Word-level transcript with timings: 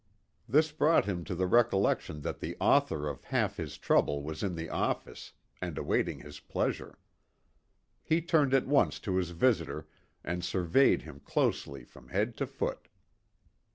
This 0.49 0.71
brought 0.71 1.05
him 1.05 1.23
to 1.25 1.35
the 1.35 1.45
recollection 1.45 2.21
that 2.21 2.39
the 2.39 2.57
author 2.59 3.07
of 3.07 3.25
half 3.25 3.57
his 3.57 3.77
trouble 3.77 4.23
was 4.23 4.41
in 4.41 4.55
the 4.55 4.67
office, 4.67 5.33
and 5.61 5.77
awaiting 5.77 6.21
his 6.21 6.39
pleasure. 6.39 6.97
He 8.01 8.19
turned 8.19 8.55
at 8.55 8.65
once 8.65 8.99
to 9.01 9.17
his 9.17 9.29
visitor, 9.29 9.85
and 10.23 10.43
surveyed 10.43 11.03
him 11.03 11.19
closely 11.19 11.83
from 11.83 12.07
head 12.07 12.35
to 12.37 12.47
foot. 12.47 12.87